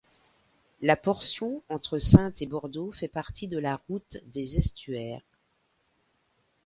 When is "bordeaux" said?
2.47-2.91